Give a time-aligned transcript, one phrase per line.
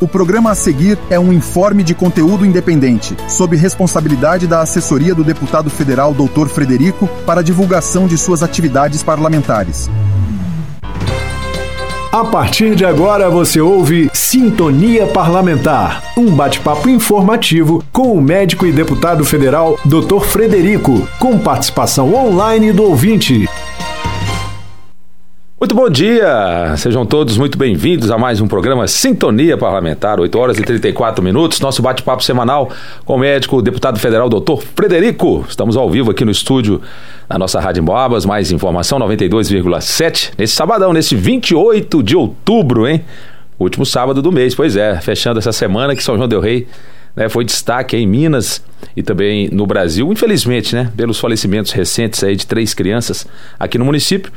[0.00, 5.24] O programa a seguir é um informe de conteúdo independente, sob responsabilidade da assessoria do
[5.24, 6.46] deputado federal Dr.
[6.46, 9.90] Frederico para divulgação de suas atividades parlamentares.
[12.12, 18.72] A partir de agora você ouve Sintonia Parlamentar, um bate-papo informativo com o médico e
[18.72, 20.20] deputado federal Dr.
[20.20, 23.48] Frederico, com participação online do ouvinte.
[25.60, 26.72] Muito bom dia!
[26.76, 31.58] Sejam todos muito bem-vindos a mais um programa Sintonia Parlamentar, 8 horas e 34 minutos,
[31.58, 32.70] nosso bate-papo semanal
[33.04, 35.44] com o médico, deputado federal doutor Frederico.
[35.48, 36.80] Estamos ao vivo aqui no estúdio
[37.28, 43.04] na nossa Rádio Moabas, mais informação 92,7, nesse sabadão, nesse 28 de outubro, hein?
[43.58, 46.68] Último sábado do mês, pois é, fechando essa semana que São João del Rei
[47.16, 48.62] né, foi destaque em Minas
[48.96, 53.26] e também no Brasil, infelizmente, né, pelos falecimentos recentes aí de três crianças
[53.58, 54.30] aqui no município.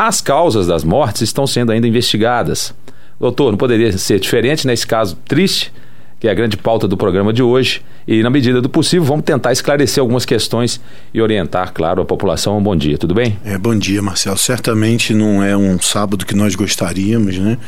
[0.00, 2.72] As causas das mortes estão sendo ainda investigadas.
[3.18, 5.72] Doutor, não poderia ser diferente nesse caso triste,
[6.20, 9.24] que é a grande pauta do programa de hoje, e na medida do possível vamos
[9.24, 10.80] tentar esclarecer algumas questões
[11.12, 12.62] e orientar, claro, a população.
[12.62, 13.40] Bom dia, tudo bem?
[13.44, 14.38] É, bom dia, Marcelo.
[14.38, 17.58] Certamente não é um sábado que nós gostaríamos, né?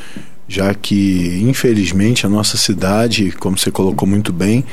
[0.46, 4.64] Já que, infelizmente, a nossa cidade, como você colocou muito bem,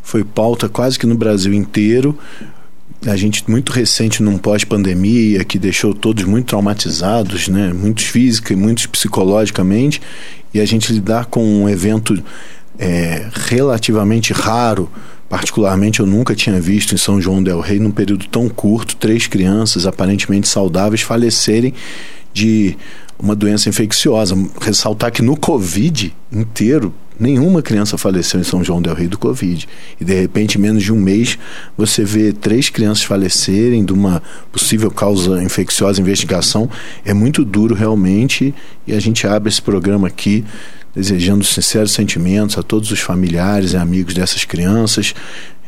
[0.00, 2.16] foi pauta quase que no Brasil inteiro
[3.06, 7.72] a gente muito recente num pós-pandemia que deixou todos muito traumatizados, né?
[7.72, 10.00] Muitos física e muitos psicologicamente,
[10.52, 12.22] e a gente lidar com um evento
[12.78, 14.90] é, relativamente raro,
[15.28, 19.26] particularmente eu nunca tinha visto em São João del Rei num período tão curto, três
[19.26, 21.72] crianças aparentemente saudáveis falecerem
[22.34, 22.76] de
[23.20, 24.34] uma doença infecciosa.
[24.60, 29.68] Ressaltar que no Covid inteiro Nenhuma criança faleceu em São João del Rei do Covid.
[30.00, 31.38] E de repente, em menos de um mês,
[31.76, 36.66] você vê três crianças falecerem de uma possível causa infecciosa investigação.
[37.04, 38.54] É muito duro realmente.
[38.86, 40.46] E a gente abre esse programa aqui
[40.94, 45.14] desejando sinceros sentimentos a todos os familiares e amigos dessas crianças,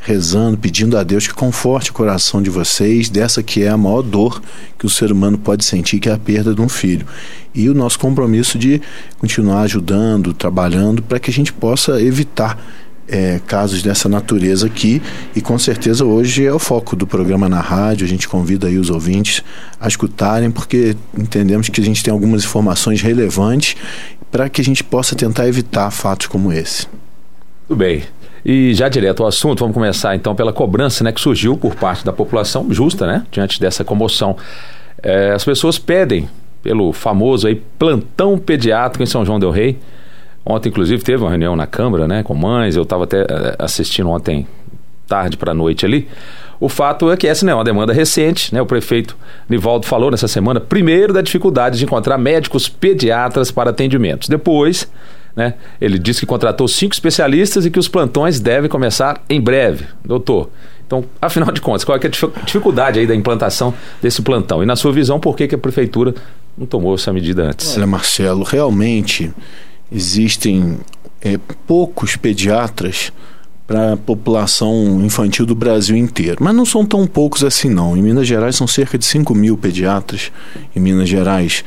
[0.03, 4.03] rezando, pedindo a Deus que conforte o coração de vocês dessa que é a maior
[4.03, 4.43] dor
[4.77, 7.07] que o ser humano pode sentir, que é a perda de um filho.
[7.55, 8.83] E o nosso compromisso de
[9.19, 12.59] continuar ajudando, trabalhando, para que a gente possa evitar
[13.07, 15.01] é, casos dessa natureza aqui.
[15.37, 18.05] E com certeza hoje é o foco do programa na rádio.
[18.05, 19.43] A gente convida aí os ouvintes
[19.81, 23.77] a escutarem, porque entendemos que a gente tem algumas informações relevantes
[24.33, 26.87] para que a gente possa tentar evitar fatos como esse.
[27.69, 28.03] Tudo bem.
[28.45, 32.05] E já direto ao assunto, vamos começar então pela cobrança né, que surgiu por parte
[32.05, 33.25] da população, justa, né?
[33.31, 34.37] Diante dessa comoção.
[35.03, 36.29] É, as pessoas pedem
[36.63, 39.79] pelo famoso aí plantão pediátrico em São João del Rei.
[40.45, 42.75] Ontem, inclusive, teve uma reunião na Câmara, né, com mães.
[42.75, 44.47] Eu estava até é, assistindo ontem
[45.07, 46.09] tarde para noite ali.
[46.59, 48.63] O fato é que essa não é uma demanda recente, né?
[48.63, 49.17] O prefeito
[49.49, 54.29] Nivaldo falou nessa semana, primeiro da dificuldade de encontrar médicos pediatras para atendimentos.
[54.29, 54.89] Depois,
[55.35, 55.55] né?
[55.81, 59.87] Ele disse que contratou cinco especialistas e que os plantões devem começar em breve.
[60.05, 60.51] Doutor,
[60.87, 63.73] então, afinal de contas, qual é, a dificuldade aí da implantação
[64.03, 64.63] desse plantão?
[64.63, 66.15] E na sua visão, por que, que a prefeitura
[66.57, 67.77] não tomou essa medida antes?
[67.77, 69.33] Olha, Marcelo, realmente
[69.91, 70.79] existem
[71.23, 73.11] é, poucos pediatras
[73.67, 76.37] para a população infantil do Brasil inteiro.
[76.41, 77.97] Mas não são tão poucos assim, não.
[77.97, 80.31] Em Minas Gerais são cerca de 5 mil pediatras.
[80.77, 81.65] Em Minas Gerais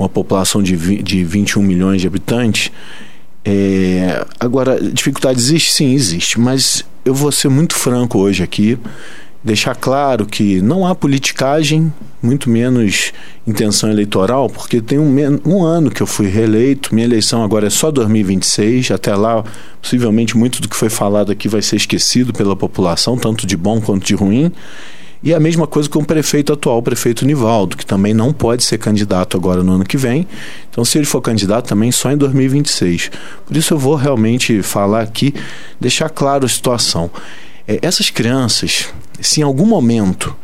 [0.00, 2.72] uma população de, de 21 milhões de habitantes.
[3.44, 5.70] É, agora, dificuldade existe?
[5.72, 6.40] Sim, existe.
[6.40, 8.78] Mas eu vou ser muito franco hoje aqui,
[9.44, 13.12] deixar claro que não há politicagem, muito menos
[13.46, 17.70] intenção eleitoral, porque tem um, um ano que eu fui reeleito, minha eleição agora é
[17.70, 19.44] só 2026, até lá,
[19.82, 23.80] possivelmente muito do que foi falado aqui vai ser esquecido pela população, tanto de bom
[23.82, 24.50] quanto de ruim.
[25.22, 28.64] E a mesma coisa com o prefeito atual, o prefeito Nivaldo, que também não pode
[28.64, 30.26] ser candidato agora no ano que vem.
[30.70, 33.10] Então, se ele for candidato, também só em 2026.
[33.46, 35.34] Por isso, eu vou realmente falar aqui,
[35.78, 37.10] deixar claro a situação.
[37.68, 38.88] É, essas crianças,
[39.20, 40.34] se em algum momento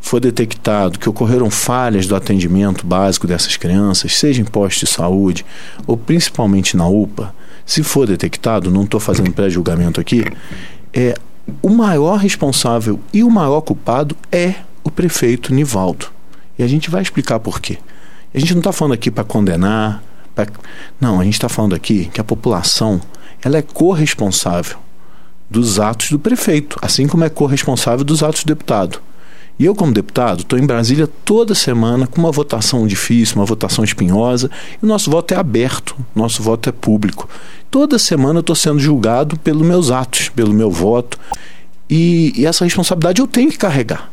[0.00, 5.46] for detectado que ocorreram falhas do atendimento básico dessas crianças, seja em posto de saúde
[5.86, 7.34] ou principalmente na UPA,
[7.64, 10.24] se for detectado, não estou fazendo pré-julgamento aqui,
[10.92, 11.14] é,
[11.62, 16.06] o maior responsável e o maior culpado é o prefeito Nivaldo.
[16.58, 17.78] E a gente vai explicar por quê.
[18.34, 20.02] A gente não está falando aqui para condenar,
[20.34, 20.46] pra...
[21.00, 23.00] não, a gente está falando aqui que a população
[23.42, 24.78] ela é corresponsável
[25.48, 29.00] dos atos do prefeito, assim como é corresponsável dos atos do deputado.
[29.58, 33.84] E eu, como deputado, estou em Brasília toda semana com uma votação difícil, uma votação
[33.84, 34.50] espinhosa,
[34.82, 37.28] e o nosso voto é aberto, nosso voto é público.
[37.70, 41.18] Toda semana eu estou sendo julgado pelos meus atos, pelo meu voto,
[41.88, 44.10] e, e essa responsabilidade eu tenho que carregar.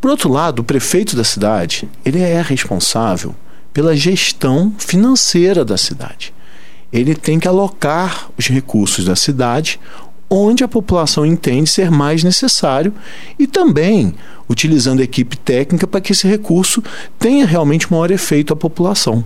[0.00, 3.34] Por outro lado, o prefeito da cidade, ele é responsável
[3.72, 6.32] pela gestão financeira da cidade.
[6.92, 9.80] ele tem que alocar os recursos da cidade
[10.34, 12.92] onde a população entende ser mais necessário
[13.38, 14.14] e também
[14.48, 16.82] utilizando a equipe técnica para que esse recurso
[17.18, 19.24] tenha realmente maior efeito à população.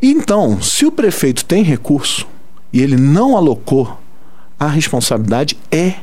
[0.00, 2.26] Então, se o prefeito tem recurso
[2.72, 3.98] e ele não alocou,
[4.58, 5.94] a responsabilidade é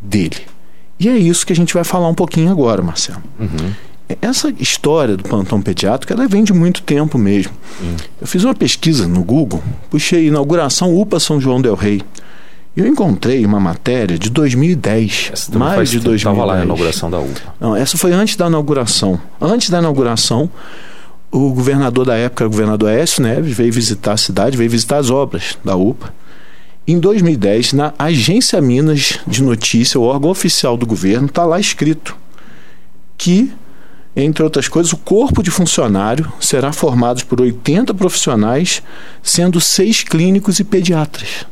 [0.00, 0.36] dele.
[1.00, 3.22] E é isso que a gente vai falar um pouquinho agora, Marcelo.
[3.38, 3.72] Uhum.
[4.22, 7.52] Essa história do plantão pediátrico, ela vem de muito tempo mesmo.
[7.80, 7.96] Uhum.
[8.20, 12.02] Eu fiz uma pesquisa no Google, puxei inauguração UPA São João del Rei.
[12.78, 16.20] Eu encontrei uma matéria de 2010, essa mais de 2010.
[16.20, 17.54] Estava lá na inauguração da UPA.
[17.58, 19.20] Não, essa foi antes da inauguração.
[19.40, 20.48] Antes da inauguração,
[21.28, 25.10] o governador da época, o governador Aécio Neves, veio visitar a cidade, veio visitar as
[25.10, 26.14] obras da UPA.
[26.86, 32.16] Em 2010, na Agência Minas de Notícia, o órgão oficial do governo, está lá escrito
[33.16, 33.52] que,
[34.14, 38.84] entre outras coisas, o corpo de funcionário será formado por 80 profissionais,
[39.20, 41.44] sendo seis clínicos e pediatras.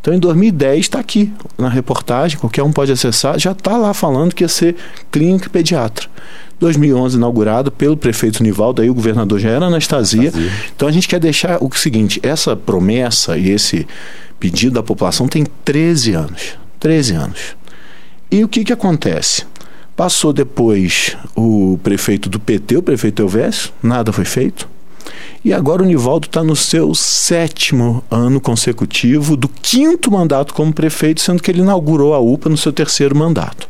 [0.00, 4.34] Então, em 2010, está aqui na reportagem, qualquer um pode acessar, já está lá falando
[4.34, 4.76] que ia ser
[5.10, 6.08] clínico e pediatra.
[6.60, 10.28] 2011 inaugurado pelo prefeito Nivaldo, aí o governador já era Anastasia.
[10.30, 10.52] Anastasia.
[10.74, 13.86] Então a gente quer deixar o seguinte, essa promessa e esse
[14.40, 16.58] pedido da população tem 13 anos.
[16.80, 17.40] 13 anos.
[18.30, 19.44] E o que que acontece?
[19.96, 24.67] Passou depois o prefeito do PT, o prefeito Elvésio, nada foi feito.
[25.48, 31.22] E agora o Nivaldo está no seu sétimo ano consecutivo do quinto mandato como prefeito,
[31.22, 33.66] sendo que ele inaugurou a UPA no seu terceiro mandato.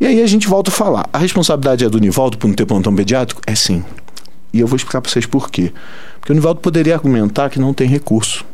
[0.00, 1.08] E aí a gente volta a falar.
[1.12, 3.40] A responsabilidade é do Nivaldo por não ter plantão pediátrico?
[3.46, 3.84] É sim.
[4.52, 5.72] E eu vou explicar para vocês por quê.
[6.18, 8.44] Porque o Nivaldo poderia argumentar que não tem recurso.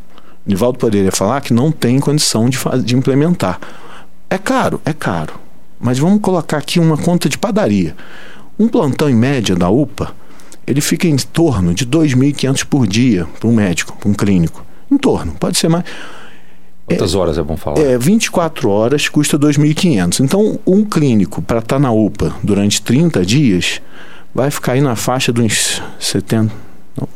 [0.45, 3.59] O Nivaldo poderia falar que não tem condição de, de implementar.
[4.29, 4.79] É caro?
[4.85, 5.33] É caro.
[5.79, 7.95] Mas vamos colocar aqui uma conta de padaria.
[8.59, 10.13] Um plantão em média da UPA,
[10.69, 14.63] ele fica em torno de 2.500 por dia para um médico, para um clínico.
[14.91, 15.83] Em torno, pode ser mais.
[16.85, 17.79] Quantas é, horas é bom falar?
[17.79, 20.19] É, 24 horas custa 2.500.
[20.19, 23.81] Então, um clínico para estar tá na UPA durante 30 dias
[24.33, 26.53] vai ficar aí na faixa de uns 70,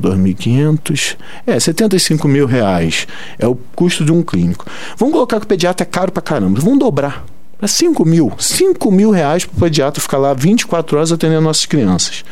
[0.02, 1.16] 2.500,
[1.46, 3.06] é, 75 mil reais
[3.38, 4.66] é o custo de um clínico.
[4.98, 7.24] Vamos colocar que o pediatra é caro para caramba, vamos dobrar
[7.60, 11.68] para 5 mil, 5 mil reais para o pediatra ficar lá 24 horas atendendo nossas
[11.68, 12.26] crianças.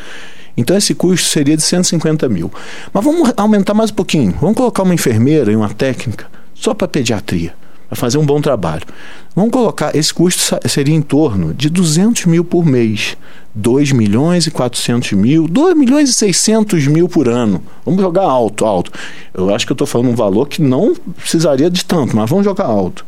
[0.56, 2.51] Então esse custo seria de 150 mil.
[2.94, 6.88] Mas vamos aumentar mais um pouquinho, vamos colocar uma enfermeira e uma técnica só para
[6.88, 7.53] pediatria,
[7.89, 8.86] para fazer um bom trabalho.
[9.36, 13.18] Vamos colocar, esse custo seria em torno de 200 mil por mês.
[13.53, 17.62] 2 milhões e 400 mil, 2 milhões e 600 mil por ano.
[17.86, 18.92] Vamos jogar alto, alto.
[19.33, 22.45] Eu acho que eu estou falando um valor que não precisaria de tanto, mas vamos
[22.45, 23.06] jogar alto.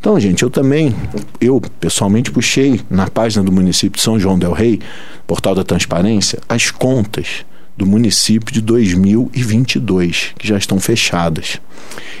[0.00, 0.96] Então, gente, eu também,
[1.38, 4.80] eu pessoalmente puxei na página do município de São João del Rei,
[5.26, 7.44] portal da transparência, as contas
[7.76, 11.60] do município de 2022, que já estão fechadas.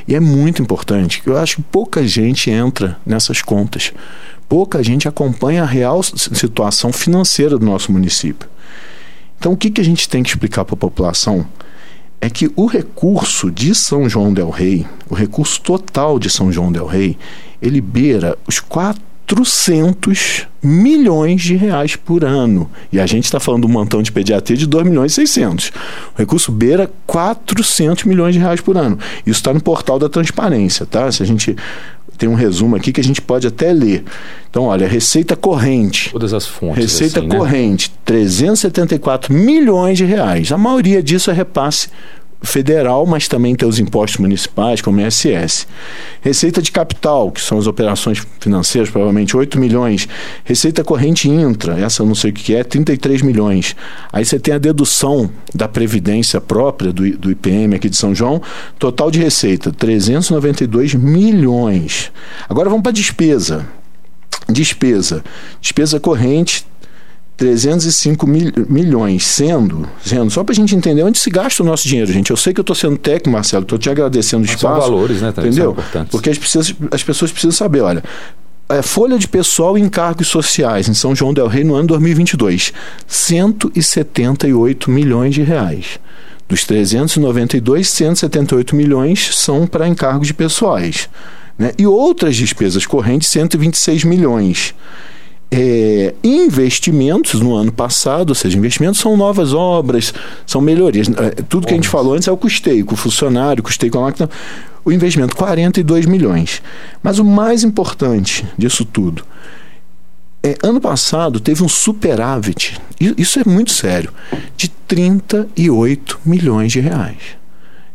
[0.06, 3.94] E é muito importante, eu acho que pouca gente entra nessas contas.
[4.46, 8.46] Pouca gente acompanha a real situação financeira do nosso município.
[9.38, 11.46] Então, o que, que a gente tem que explicar para a população?
[12.20, 16.70] É que o recurso de São João Del Rei, o recurso total de São João
[16.70, 17.16] Del Rei,
[17.60, 22.68] ele beira os quatro 400 milhões de reais por ano.
[22.92, 25.68] E a gente está falando de um montão de pediatria de 2 milhões e 600.
[26.16, 28.98] O recurso beira 400 milhões de reais por ano.
[29.24, 31.10] Isso está no portal da transparência, tá?
[31.12, 31.56] Se a gente
[32.18, 34.04] tem um resumo aqui que a gente pode até ler.
[34.50, 36.10] Então, olha, receita corrente.
[36.10, 36.78] Todas as fontes.
[36.78, 37.96] Receita assim, corrente, né?
[38.04, 40.50] 374 milhões de reais.
[40.50, 41.88] A maioria disso é repasse
[42.42, 45.66] federal, mas também tem os impostos municipais, como ISS.
[46.20, 50.08] Receita de capital, que são as operações financeiras, provavelmente 8 milhões.
[50.44, 53.76] Receita corrente intra, essa eu não sei o que é, 33 milhões.
[54.12, 58.40] Aí você tem a dedução da previdência própria do, do IPM aqui de São João,
[58.78, 62.10] total de receita, 392 milhões.
[62.48, 63.66] Agora vamos para despesa.
[64.48, 65.22] Despesa.
[65.60, 66.66] Despesa corrente,
[67.40, 71.88] 305 mil, milhões, sendo, sendo só para a gente entender onde se gasta o nosso
[71.88, 72.30] dinheiro, gente.
[72.30, 74.82] Eu sei que eu estou sendo técnico, Marcelo, estou te agradecendo o espaço.
[74.82, 75.30] São valores, né?
[75.30, 75.74] Entendeu?
[76.10, 78.04] Porque as pessoas, as pessoas precisam saber, olha,
[78.68, 82.74] é, folha de pessoal e encargos sociais em São João del Rei no ano 2022,
[83.06, 85.98] 178 milhões de reais.
[86.46, 91.08] Dos 392, 178 milhões são para encargos de pessoais.
[91.58, 91.72] Né?
[91.78, 94.74] E outras despesas correntes, 126 milhões
[95.50, 100.14] é, investimentos no ano passado, ou seja, investimentos são novas obras,
[100.46, 101.08] são melhorias.
[101.08, 103.98] É, tudo que a gente falou antes é o custeio, com o funcionário, custeio com
[103.98, 104.30] a máquina.
[104.84, 106.62] O investimento, 42 milhões.
[107.02, 109.24] Mas o mais importante disso tudo,
[110.42, 114.10] é, ano passado teve um superávit, isso é muito sério,
[114.56, 117.18] de 38 milhões de reais.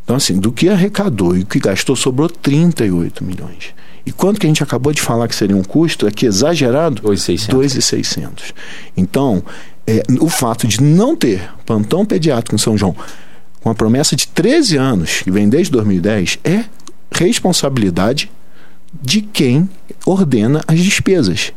[0.04, 3.74] Então, assim, do que arrecadou e o que gastou, sobrou 38 milhões.
[4.06, 7.02] E quanto que a gente acabou de falar que seria um custo, aqui exagerado?
[7.50, 8.54] 2,600.
[8.96, 9.44] Então,
[9.88, 12.96] é, o fato de não ter plantão pediátrico em São João,
[13.62, 16.66] com a promessa de 13 anos, que vem desde 2010, é
[17.12, 18.32] responsabilidade
[19.02, 19.70] de quem
[20.06, 21.52] ordena as despesas,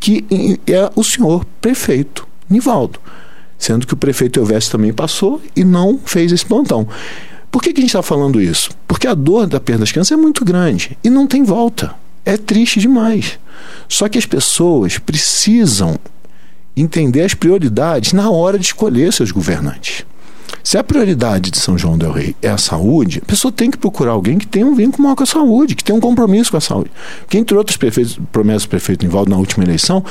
[0.00, 0.24] que
[0.66, 2.98] é o senhor prefeito Nivaldo.
[3.56, 6.88] Sendo que o prefeito Elvésio também passou e não fez esse plantão.
[7.52, 8.70] Por que, que a gente está falando isso?
[8.88, 11.94] Porque a dor da perda das crianças é muito grande e não tem volta.
[12.24, 13.38] É triste demais.
[13.86, 15.98] Só que as pessoas precisam
[16.74, 20.06] entender as prioridades na hora de escolher seus governantes.
[20.64, 23.76] Se a prioridade de São João del Rei é a saúde, a pessoa tem que
[23.76, 26.56] procurar alguém que tenha um vínculo maior com a saúde, que tenha um compromisso com
[26.56, 26.90] a saúde.
[27.20, 27.76] Porque, entre outras
[28.30, 30.02] promessas do prefeito Nivaldo na última eleição,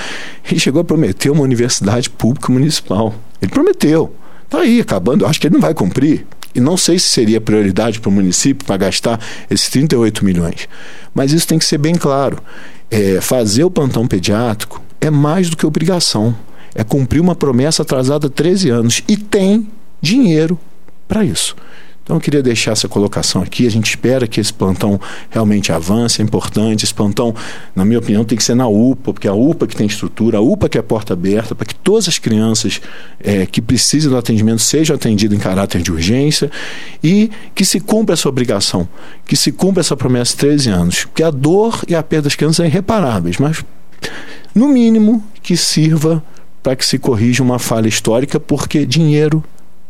[0.48, 3.16] ele chegou a prometer uma universidade pública municipal.
[3.42, 4.14] Ele prometeu.
[4.46, 5.26] Está aí, acabando.
[5.26, 6.28] Acho que ele não vai cumprir.
[6.54, 10.68] E não sei se seria prioridade para o município para gastar esses 38 milhões.
[11.14, 12.42] Mas isso tem que ser bem claro.
[12.90, 16.36] É, fazer o plantão pediátrico é mais do que obrigação.
[16.76, 19.04] É cumprir uma promessa atrasada há 13 anos.
[19.08, 19.68] E tem
[20.02, 20.58] dinheiro
[21.08, 21.56] para isso.
[22.04, 23.68] Então eu queria deixar essa colocação aqui.
[23.68, 26.84] A gente espera que esse plantão realmente avance, é importante.
[26.84, 27.34] Esse plantão,
[27.76, 30.40] na minha opinião, tem que ser na UPA, porque é a UPA que tem estrutura,
[30.40, 32.82] a UPA que é porta aberta, para que todas as crianças
[33.20, 36.52] é, que precisam do atendimento sejam atendidas em caráter de urgência
[37.04, 38.88] e que se cumpra essa obrigação,
[39.26, 41.06] que se cumpra essa promessa de 13 anos.
[41.06, 43.64] Porque a dor e a perda das crianças são irreparáveis, mas
[44.56, 46.24] no mínimo que sirva
[46.64, 49.44] para que se corrija uma falha histórica, porque dinheiro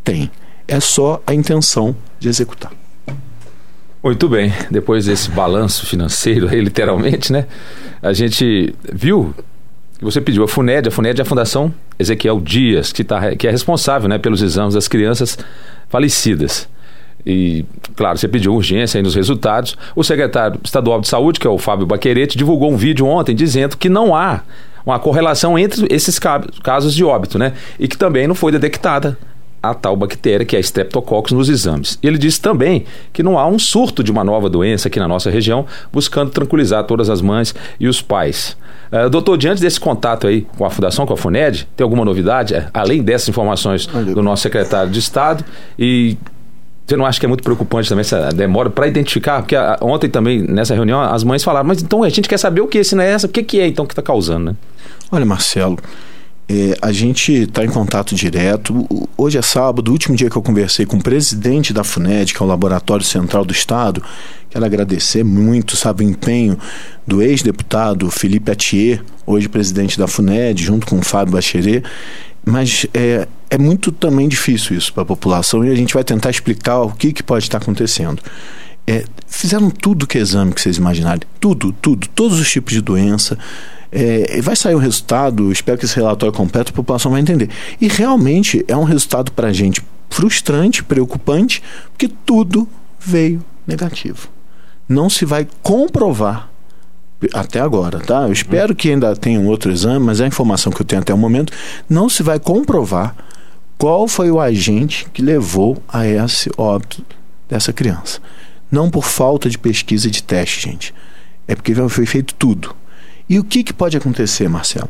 [0.04, 0.30] tem.
[0.68, 2.72] É só a intenção de executar.
[4.04, 7.46] Muito bem, depois desse balanço financeiro aí, literalmente, né?
[8.02, 9.34] A gente viu
[10.00, 13.48] que você pediu a FUNED, a FUNED é a Fundação Ezequiel Dias, que, tá, que
[13.48, 15.38] é responsável né, pelos exames das crianças
[15.88, 16.68] falecidas.
[17.24, 17.64] E,
[17.96, 19.78] claro, você pediu urgência aí nos resultados.
[19.96, 23.78] O secretário estadual de saúde, que é o Fábio Baquerete, divulgou um vídeo ontem dizendo
[23.78, 24.42] que não há
[24.84, 27.54] uma correlação entre esses casos de óbito, né?
[27.80, 29.16] E que também não foi detectada
[29.62, 32.00] a tal bactéria que é a Streptococcus nos exames.
[32.02, 35.08] E ele disse também que não há um surto de uma nova doença aqui na
[35.08, 38.58] nossa região, buscando tranquilizar todas as mães e os pais.
[38.92, 42.56] Uh, doutor, diante desse contato aí com a Fundação, com a FUNED, tem alguma novidade,
[42.56, 45.46] é, além dessas informações do nosso secretário de Estado?
[45.78, 46.18] E
[46.86, 49.42] você não acha que é muito preocupante também essa demora para identificar?
[49.42, 52.62] Porque a, ontem também, nessa reunião, as mães falaram, mas então a gente quer saber
[52.62, 54.56] o que, se não é essa, o que, que é então que está causando, né?
[55.10, 55.78] Olha, Marcelo,
[56.52, 58.86] é, a gente está em contato direto.
[59.16, 62.44] Hoje é sábado, o último dia que eu conversei com o presidente da FUNED, que
[62.44, 64.04] é o Laboratório Central do Estado.
[64.50, 66.58] Quero agradecer muito, sabe, o empenho
[67.08, 71.86] do ex-deputado Felipe Atier, hoje presidente da FUNED, junto com o Fábio Bachelet.
[72.46, 76.32] Mas é, é muito também difícil isso para a população e a gente vai tentar
[76.32, 78.22] explicar o que, que pode estar acontecendo.
[78.86, 81.22] É, fizeram tudo que é exame que vocês imaginarem.
[81.40, 82.10] Tudo, tudo.
[82.10, 83.38] Todos os tipos de doença.
[83.92, 87.50] É, vai sair o resultado, espero que esse relatório completo a população vai entender.
[87.80, 92.68] E realmente é um resultado para a gente frustrante, preocupante, porque tudo
[93.00, 94.30] veio negativo.
[94.88, 96.50] Não se vai comprovar
[97.34, 98.24] até agora, tá?
[98.24, 101.14] Eu espero que ainda tenha um outro exame, mas a informação que eu tenho até
[101.14, 101.54] o momento
[101.90, 103.16] não se vai comprovar
[103.78, 107.04] qual foi o agente que levou a esse óbito
[107.50, 108.20] dessa criança.
[108.72, 110.94] Não por falta de pesquisa e de teste, gente.
[111.48, 112.76] É porque foi feito tudo.
[113.32, 114.90] E o que, que pode acontecer, Marcelo?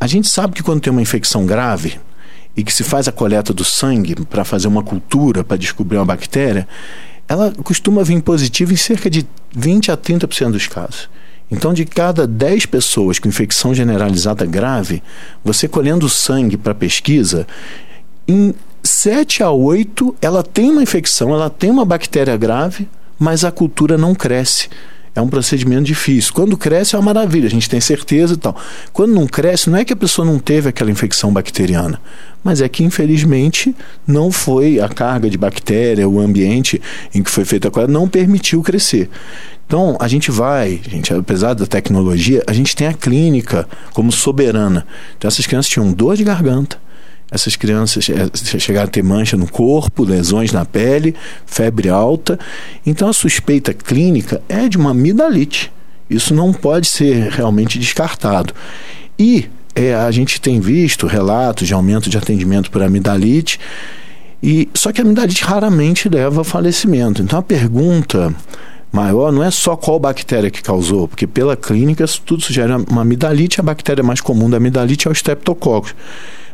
[0.00, 2.00] A gente sabe que quando tem uma infecção grave
[2.56, 6.06] e que se faz a coleta do sangue para fazer uma cultura para descobrir uma
[6.06, 6.66] bactéria,
[7.28, 11.10] ela costuma vir positiva em cerca de 20 a 30% dos casos.
[11.50, 15.02] Então, de cada 10 pessoas com infecção generalizada grave,
[15.44, 17.46] você colhendo sangue para pesquisa,
[18.26, 23.52] em 7 a 8 ela tem uma infecção, ela tem uma bactéria grave, mas a
[23.52, 24.70] cultura não cresce
[25.16, 26.32] é um procedimento difícil.
[26.34, 28.54] Quando cresce é uma maravilha, a gente tem certeza e tal.
[28.92, 31.98] Quando não cresce, não é que a pessoa não teve aquela infecção bacteriana,
[32.44, 33.74] mas é que infelizmente
[34.06, 36.80] não foi a carga de bactéria, o ambiente
[37.14, 39.08] em que foi feita a coisa não permitiu crescer.
[39.66, 44.86] Então, a gente vai, gente, apesar da tecnologia, a gente tem a clínica como soberana.
[45.16, 46.78] Então, essas crianças tinham dor de garganta,
[47.30, 51.14] essas crianças eh, chegaram a ter mancha no corpo, lesões na pele,
[51.44, 52.38] febre alta.
[52.84, 55.72] Então a suspeita clínica é de uma amidalite.
[56.08, 58.54] Isso não pode ser realmente descartado.
[59.18, 63.60] E é, a gente tem visto relatos de aumento de atendimento por amidalite,
[64.42, 67.22] e só que a amidalite raramente leva a falecimento.
[67.22, 68.34] Então a pergunta
[68.92, 73.60] maior não é só qual bactéria que causou, porque pela clínica tudo sugere uma amidalite,
[73.60, 75.94] a bactéria mais comum da amidalite é o Streptococcus.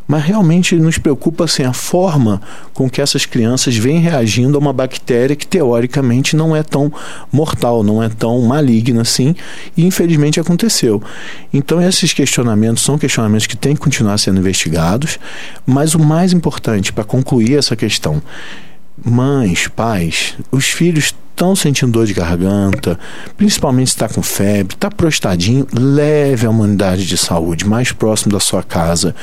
[0.07, 2.41] Mas realmente nos preocupa assim, a forma
[2.73, 6.93] com que essas crianças vêm reagindo a uma bactéria que teoricamente não é tão
[7.33, 9.35] mortal, não é tão maligna assim,
[9.77, 11.03] e infelizmente aconteceu.
[11.53, 15.19] Então esses questionamentos são questionamentos que têm que continuar sendo investigados,
[15.67, 18.23] mas o mais importante para concluir essa questão,
[19.05, 22.99] mães, pais, os filhos estão sentindo dor de garganta,
[23.37, 28.33] principalmente se está com febre, está prostadinho, leve a uma unidade de saúde mais próximo
[28.33, 29.15] da sua casa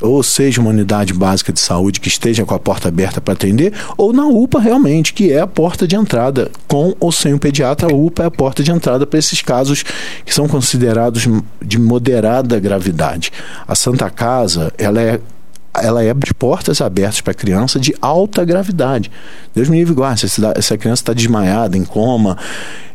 [0.00, 3.72] ou seja uma unidade básica de saúde que esteja com a porta aberta para atender,
[3.96, 6.50] ou na UPA realmente, que é a porta de entrada.
[6.66, 9.84] Com ou sem o pediatra, a UPA é a porta de entrada para esses casos
[10.24, 11.26] que são considerados
[11.60, 13.32] de moderada gravidade.
[13.66, 15.20] A Santa Casa, ela é
[15.80, 19.12] ela é de portas abertas para criança de alta gravidade.
[19.54, 22.36] Deus me livre guarde, se essa criança está desmaiada, em coma,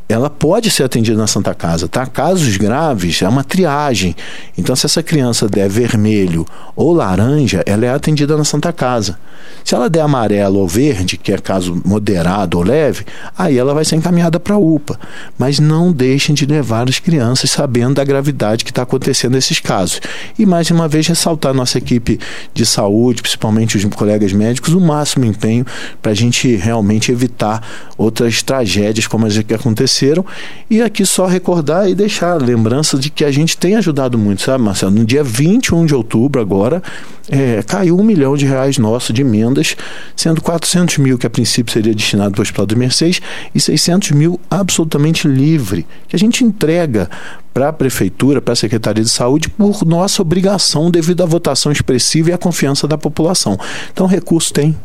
[0.07, 2.05] ela pode ser atendida na Santa Casa, tá?
[2.05, 4.15] Casos graves, é uma triagem.
[4.57, 6.45] Então, se essa criança der vermelho
[6.75, 9.17] ou laranja, ela é atendida na Santa Casa.
[9.63, 13.05] Se ela der amarelo ou verde, que é caso moderado ou leve,
[13.37, 14.99] aí ela vai ser encaminhada para a UPA.
[15.37, 20.01] Mas não deixem de levar as crianças sabendo da gravidade que está acontecendo nesses casos.
[20.37, 22.19] E mais uma vez ressaltar a nossa equipe
[22.53, 25.65] de saúde, principalmente os colegas médicos, o máximo empenho
[26.01, 27.65] para a gente realmente evitar
[27.97, 30.25] outras tragédias como as que aconteceram aconteceram.
[30.69, 34.63] E aqui só recordar e deixar lembrança de que a gente tem ajudado muito, sabe,
[34.63, 34.91] Marcelo?
[34.91, 36.81] No dia 21 de outubro, agora,
[37.29, 39.75] é, caiu um milhão de reais nosso de emendas,
[40.15, 43.21] sendo 400 mil que a princípio seria destinado para o Hospital do Mercedes
[43.53, 47.09] e 600 mil absolutamente livre, que a gente entrega
[47.53, 52.31] para a Prefeitura, para a Secretaria de Saúde, por nossa obrigação devido à votação expressiva
[52.31, 53.59] e à confiança da população.
[53.91, 54.75] Então, recurso tem.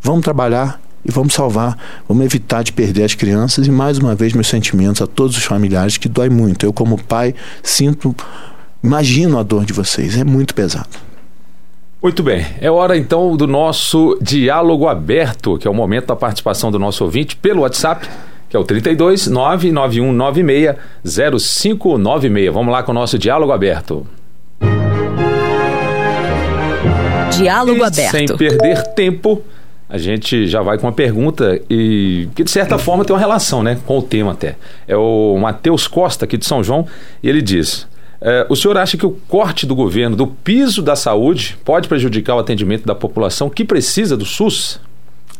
[0.00, 1.76] Vamos trabalhar, e vamos salvar,
[2.08, 3.66] vamos evitar de perder as crianças.
[3.66, 6.64] E mais uma vez, meus sentimentos a todos os familiares, que dói muito.
[6.64, 8.14] Eu, como pai, sinto,
[8.82, 10.88] imagino a dor de vocês, é muito pesado.
[12.02, 16.68] Muito bem, é hora então do nosso diálogo aberto, que é o momento da participação
[16.68, 18.08] do nosso ouvinte pelo WhatsApp,
[18.48, 22.52] que é o 32 99196 0596.
[22.52, 24.04] Vamos lá com o nosso diálogo aberto.
[27.30, 28.10] Diálogo e aberto.
[28.10, 29.40] Sem perder tempo,
[29.92, 33.62] a gente já vai com uma pergunta e que de certa forma tem uma relação,
[33.62, 34.56] né, com o tema até.
[34.88, 36.86] É o Matheus Costa aqui de São João
[37.22, 37.86] e ele diz:
[38.18, 42.36] é, o senhor acha que o corte do governo do piso da saúde pode prejudicar
[42.36, 44.80] o atendimento da população que precisa do SUS?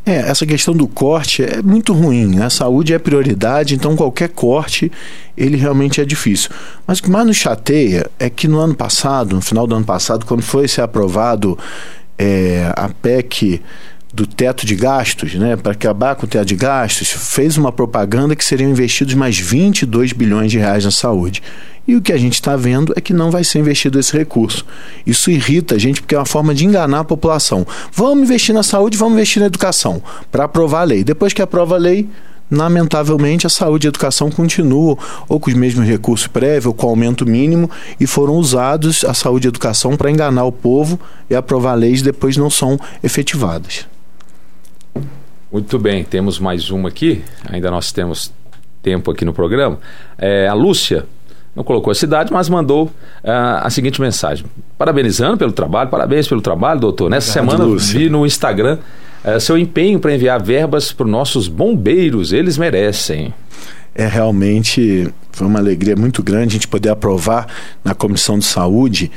[0.05, 2.27] É, essa questão do corte é muito ruim.
[2.27, 2.45] Né?
[2.45, 4.93] A saúde é prioridade, então qualquer corte
[5.35, 6.51] ele realmente é difícil.
[6.87, 9.87] Mas o que mais nos chateia é que no ano passado, no final do ano
[9.87, 11.59] passado, quando foi ser aprovado
[12.19, 13.63] é, a PEC
[14.13, 18.37] do teto de gastos, né, para acabar com o teto de gastos, fez uma propaganda
[18.37, 21.43] que seriam investidos mais 22 bilhões de reais na saúde.
[21.89, 24.65] E o que a gente está vendo é que não vai ser investido esse recurso.
[25.07, 27.67] Isso irrita a gente porque é uma forma de enganar a população.
[27.93, 31.03] Vamos investir na saúde, vamos investir na educação, para aprovar a lei.
[31.03, 32.09] Depois que aprova a lei,
[32.51, 34.97] lamentavelmente a saúde e a educação continuam
[35.27, 39.47] ou com os mesmos recursos prévios ou com aumento mínimo e foram usados a saúde
[39.47, 43.92] e a educação para enganar o povo e aprovar leis depois não são efetivadas.
[45.53, 47.23] Muito bem, temos mais uma aqui.
[47.51, 48.33] Ainda nós temos
[48.83, 49.79] tempo aqui no programa.
[50.17, 51.05] É, a Lúcia
[51.55, 52.91] não colocou a cidade, mas mandou uh,
[53.61, 54.47] a seguinte mensagem:
[54.79, 57.11] parabenizando pelo trabalho, parabéns pelo trabalho, doutor.
[57.11, 57.99] Nessa Obrigado, semana Lúcia.
[57.99, 58.79] vi no Instagram
[59.23, 63.35] uh, seu empenho para enviar verbas para os nossos bombeiros, eles merecem.
[63.95, 67.47] É realmente foi uma alegria muito grande a gente poder aprovar
[67.85, 69.11] na Comissão de Saúde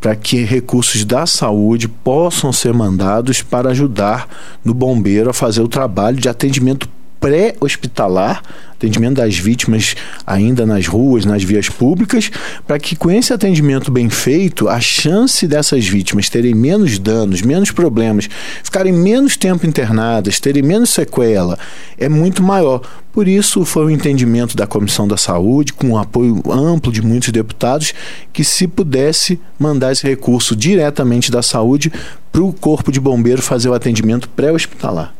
[0.00, 4.28] para que recursos da saúde possam ser mandados para ajudar
[4.64, 6.88] no bombeiro a fazer o trabalho de atendimento
[7.20, 9.94] pré-hospitalar, atendimento das vítimas
[10.26, 12.30] ainda nas ruas, nas vias públicas,
[12.66, 17.70] para que com esse atendimento bem feito, a chance dessas vítimas terem menos danos, menos
[17.70, 18.28] problemas,
[18.62, 21.58] ficarem menos tempo internadas, terem menos sequela,
[21.98, 22.82] é muito maior.
[23.12, 27.30] Por isso, foi o entendimento da Comissão da Saúde, com o apoio amplo de muitos
[27.30, 27.94] deputados,
[28.30, 31.90] que se pudesse mandar esse recurso diretamente da saúde
[32.30, 35.14] para o Corpo de Bombeiro fazer o atendimento pré-hospitalar.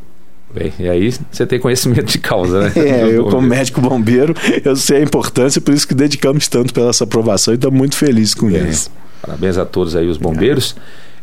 [0.53, 2.73] Bem, e aí você tem conhecimento de causa, né?
[2.77, 4.33] É, eu como médico bombeiro,
[4.63, 7.95] eu sei a importância, por isso que dedicamos tanto pela essa aprovação e estamos muito
[7.95, 8.89] felizes com Bem, isso.
[9.21, 10.75] Parabéns a todos aí os bombeiros.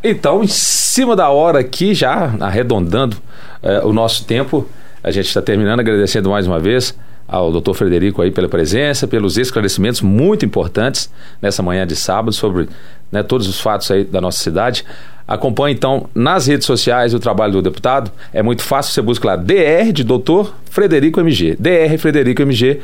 [0.02, 0.10] É.
[0.10, 3.16] Então, em cima da hora aqui, já arredondando
[3.62, 4.68] é, o nosso tempo,
[5.02, 6.94] a gente está terminando agradecendo mais uma vez
[7.26, 11.10] ao doutor Frederico aí pela presença, pelos esclarecimentos muito importantes
[11.40, 12.68] nessa manhã de sábado sobre
[13.14, 14.85] né, todos os fatos aí da nossa cidade.
[15.27, 18.11] Acompanhe então nas redes sociais o trabalho do deputado.
[18.33, 21.57] É muito fácil, você busca lá DR de doutor Frederico MG.
[21.59, 22.81] DR Frederico MG.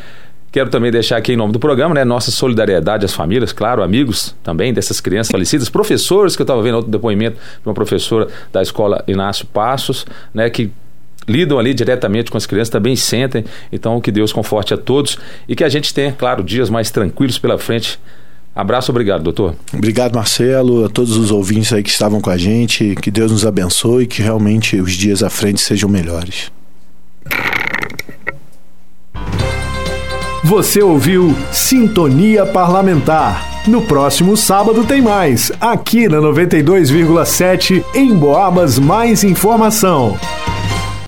[0.53, 4.35] Quero também deixar aqui em nome do programa, né, nossa solidariedade às famílias, claro, amigos
[4.43, 8.61] também dessas crianças falecidas, professores, que eu estava vendo outro depoimento de uma professora da
[8.61, 10.73] escola Inácio Passos, né, que
[11.29, 13.45] lidam ali diretamente com as crianças, também sentem.
[13.71, 17.38] Então, que Deus conforte a todos e que a gente tenha, claro, dias mais tranquilos
[17.38, 18.01] pela frente.
[18.54, 19.54] Abraço, obrigado, doutor.
[19.72, 22.94] Obrigado, Marcelo, a todos os ouvintes aí que estavam com a gente.
[22.96, 26.50] Que Deus nos abençoe e que realmente os dias à frente sejam melhores.
[30.42, 33.62] Você ouviu Sintonia Parlamentar.
[33.68, 40.18] No próximo sábado tem mais, aqui na 92,7 em Boabas Mais Informação.